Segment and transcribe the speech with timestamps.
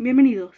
[0.00, 0.54] Bienvenidos.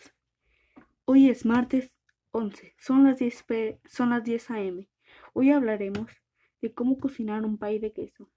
[1.07, 1.91] Hoy es martes
[2.31, 4.87] 11, son las 10, p- son las 10 am.
[5.33, 6.13] Hoy hablaremos
[6.61, 8.31] de cómo cocinar un pay de queso.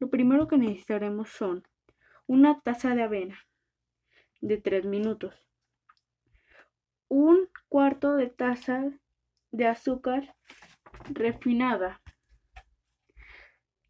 [0.00, 1.62] Lo primero que necesitaremos son
[2.26, 3.38] una taza de avena
[4.40, 5.48] de 3 minutos,
[7.06, 8.90] un cuarto de taza
[9.52, 10.34] de azúcar
[11.10, 12.02] refinada,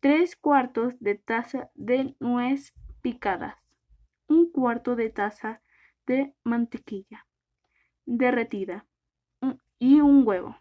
[0.00, 3.56] 3 cuartos de taza de nuez picadas,
[4.28, 5.62] un cuarto de taza
[6.06, 7.26] de mantequilla
[8.06, 8.86] derretida
[9.40, 10.56] un- y un huevo.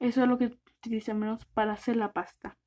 [0.00, 2.58] Eso es lo que utilizamos para hacer la pasta.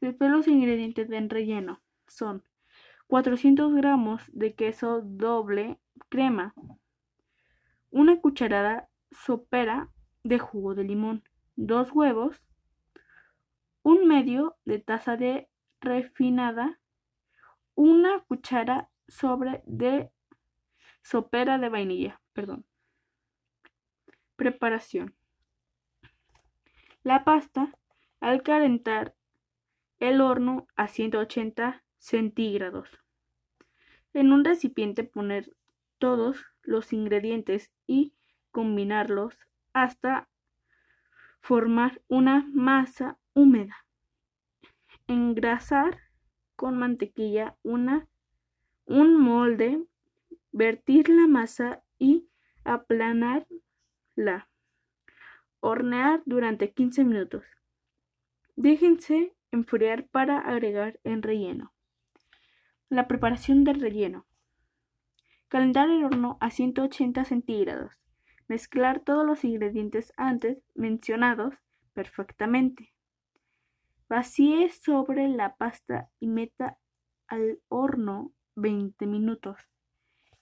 [0.00, 2.42] Después los ingredientes del relleno son
[3.06, 5.78] 400 gramos de queso doble
[6.08, 6.54] crema,
[7.90, 9.90] una cucharada sopera
[10.24, 11.22] de jugo de limón,
[11.54, 12.42] dos huevos,
[13.82, 15.48] un medio de taza de
[15.80, 16.80] refinada,
[17.74, 20.10] una cuchara sobre de
[21.02, 22.64] sopera de vainilla, perdón.
[24.36, 25.14] Preparación.
[27.02, 27.72] La pasta,
[28.20, 29.14] al calentar
[30.00, 32.88] el horno a 180 centígrados.
[34.12, 35.54] En un recipiente poner
[35.98, 38.14] todos los ingredientes y
[38.50, 39.38] combinarlos
[39.72, 40.28] hasta
[41.40, 43.86] formar una masa húmeda.
[45.06, 46.00] Engrasar
[46.56, 48.08] con mantequilla una,
[48.86, 49.84] un molde,
[50.52, 52.28] vertir la masa y
[52.64, 54.48] aplanarla.
[55.60, 57.44] Hornear durante 15 minutos.
[58.54, 61.72] Déjense enfriar para agregar el relleno.
[62.88, 64.26] La preparación del relleno.
[65.48, 67.92] Calentar el horno a 180 centígrados.
[68.48, 71.54] Mezclar todos los ingredientes antes mencionados
[71.92, 72.94] perfectamente.
[74.08, 76.78] Vacíe sobre la pasta y meta
[77.26, 79.56] al horno 20 minutos.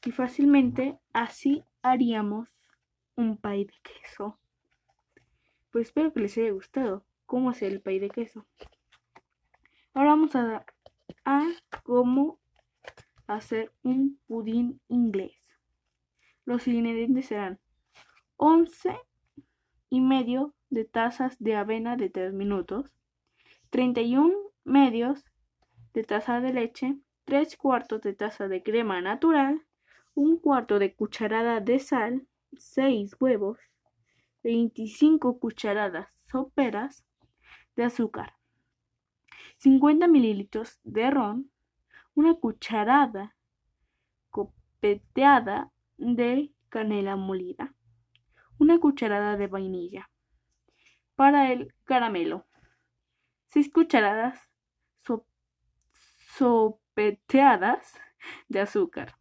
[0.05, 2.48] Y fácilmente así haríamos
[3.17, 4.39] un pay de queso.
[5.71, 8.47] Pues espero que les haya gustado cómo hacer el pay de queso.
[9.93, 10.65] Ahora vamos a,
[11.25, 11.47] a
[11.83, 12.38] cómo
[13.27, 15.37] hacer un pudín inglés.
[16.44, 17.59] Los ingredientes serán
[18.37, 18.97] 11
[19.91, 22.91] y medio de tazas de avena de 3 minutos,
[23.71, 24.34] 31
[24.65, 25.25] medios
[25.93, 29.62] de taza de leche, 3 cuartos de taza de crema natural,
[30.15, 32.27] un cuarto de cucharada de sal,
[32.57, 33.59] 6 huevos,
[34.43, 37.05] 25 cucharadas soperas
[37.77, 38.35] de azúcar,
[39.59, 41.51] 50 mililitros de ron,
[42.15, 43.35] una cucharada
[44.31, 47.75] copeteada de canela molida,
[48.59, 50.11] una cucharada de vainilla.
[51.17, 52.47] Para el caramelo,
[53.49, 54.39] 6 cucharadas
[56.37, 57.93] so- sopeteadas
[58.49, 59.19] de azúcar,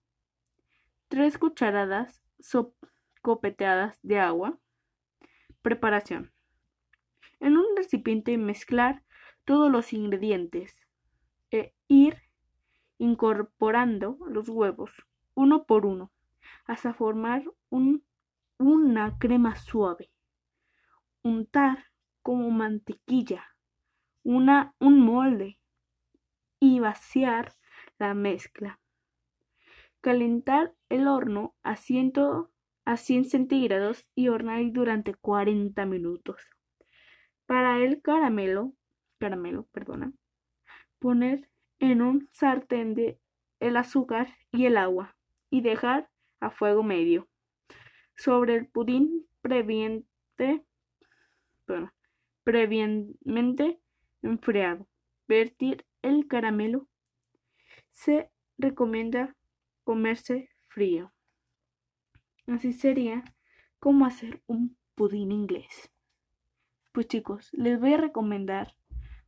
[1.07, 2.21] 3 cucharadas
[3.23, 4.59] copeteadas de agua.
[5.63, 6.31] Preparación.
[7.39, 9.03] En un recipiente mezclar
[9.43, 10.75] todos los ingredientes
[11.49, 12.21] e ir
[12.99, 14.91] incorporando los huevos
[15.33, 16.11] uno por uno
[16.65, 18.05] hasta formar un-
[18.59, 20.11] una crema suave.
[21.23, 21.85] Untar
[22.21, 23.45] como mantequilla
[24.23, 25.59] una, un molde
[26.59, 27.53] y vaciar
[28.03, 28.81] la mezcla.
[30.01, 32.13] Calentar el horno a, 100
[32.83, 36.41] a 100 centígrados y hornear durante 40 minutos.
[37.45, 38.73] Para el caramelo,
[39.19, 40.11] caramelo, perdona,
[40.99, 41.49] poner
[41.79, 43.21] en un sartén de
[43.61, 45.15] el azúcar y el agua
[45.49, 46.09] y dejar
[46.41, 47.29] a fuego medio.
[48.17, 50.65] Sobre el pudín previamente,
[51.65, 51.93] perdona,
[52.43, 53.79] previamente
[54.21, 54.89] enfriado.
[55.25, 56.89] Vertir el caramelo.
[57.93, 59.35] Se recomienda
[59.83, 61.13] comerse frío.
[62.47, 63.23] Así sería
[63.79, 65.89] como hacer un pudín inglés.
[66.91, 68.75] Pues chicos, les voy a recomendar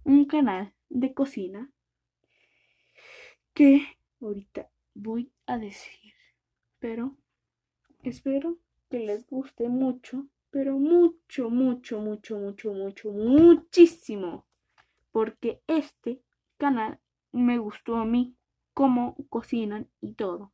[0.03, 1.71] un canal de cocina
[3.53, 3.87] que
[4.19, 6.13] ahorita voy a decir.
[6.79, 7.15] Pero
[8.03, 8.59] espero
[8.89, 14.45] que les guste mucho, pero mucho, mucho, mucho, mucho, mucho, muchísimo.
[15.11, 16.21] Porque este
[16.57, 16.99] canal
[17.31, 18.35] me gustó a mí,
[18.75, 20.53] cómo cocinan y todo.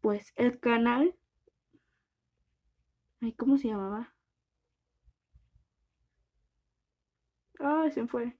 [0.00, 1.14] Pues el canal...
[3.20, 4.14] Ay, ¿cómo se llamaba?
[7.60, 8.38] Ay, se fue.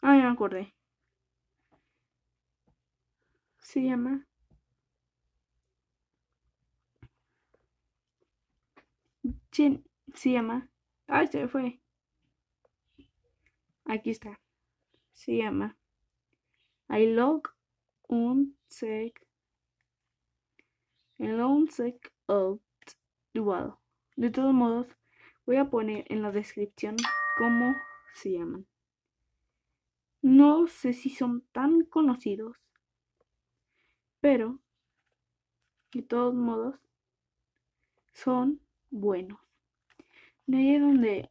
[0.00, 0.74] Ay, me acordé.
[3.60, 4.26] Se llama
[10.14, 10.68] se llama.
[11.06, 11.81] Ay, se fue.
[13.84, 14.40] Aquí está.
[15.12, 15.76] se llama
[16.88, 17.48] I log
[18.08, 19.26] un sec
[23.32, 23.74] dual.
[24.16, 24.86] De todos modos,
[25.46, 26.96] voy a poner en la descripción
[27.38, 27.74] cómo
[28.14, 28.66] se llaman.
[30.20, 32.56] No sé si son tan conocidos,
[34.20, 34.60] pero
[35.92, 36.76] de todos modos
[38.12, 39.40] son buenos.
[40.46, 41.30] De ahí es donde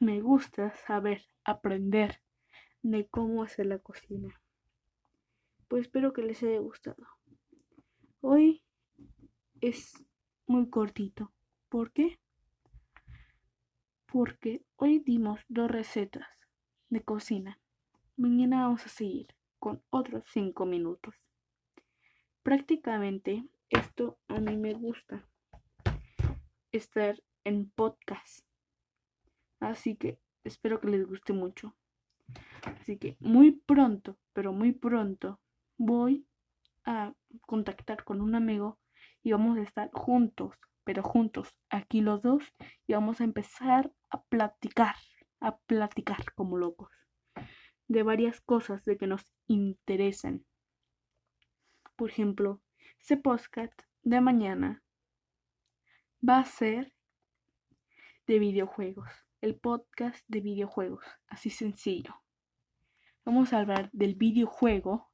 [0.00, 2.22] me gusta saber, aprender
[2.82, 4.40] de cómo hacer la cocina.
[5.68, 7.06] Pues espero que les haya gustado.
[8.22, 8.64] Hoy
[9.60, 10.02] es
[10.46, 11.32] muy cortito.
[11.68, 12.18] ¿Por qué?
[14.06, 16.26] Porque hoy dimos dos recetas
[16.88, 17.60] de cocina.
[18.16, 21.14] Mañana vamos a seguir con otros cinco minutos.
[22.42, 25.28] Prácticamente esto a mí me gusta.
[26.72, 28.49] Estar en podcast.
[29.70, 31.76] Así que espero que les guste mucho.
[32.64, 35.40] Así que muy pronto, pero muy pronto,
[35.78, 36.26] voy
[36.84, 38.80] a contactar con un amigo
[39.22, 42.52] y vamos a estar juntos, pero juntos, aquí los dos,
[42.88, 44.96] y vamos a empezar a platicar,
[45.38, 46.90] a platicar como locos,
[47.86, 50.44] de varias cosas de que nos interesan.
[51.94, 52.60] Por ejemplo,
[52.98, 54.82] ese podcast de mañana
[56.28, 56.92] va a ser
[58.26, 59.08] de videojuegos,
[59.40, 62.14] el podcast de videojuegos, así sencillo.
[63.24, 65.10] Vamos a hablar del videojuego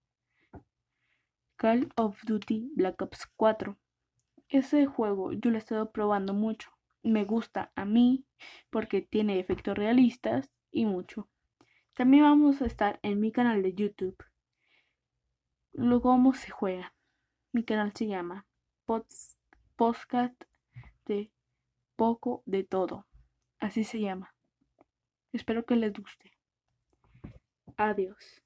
[1.57, 3.77] Call of Duty Black Ops 4.
[4.49, 6.71] Ese juego yo lo he estado probando mucho.
[7.03, 8.27] Me gusta a mí
[8.71, 11.29] porque tiene efectos realistas y mucho.
[11.95, 14.17] También vamos a estar en mi canal de YouTube.
[15.73, 16.95] Luego cómo se juega.
[17.53, 18.45] Mi canal se llama
[18.85, 20.43] Podcast
[21.07, 21.31] de
[21.97, 23.07] Poco de Todo.
[23.61, 24.35] Así se llama.
[25.33, 26.33] Espero que les guste.
[27.77, 28.46] Adiós.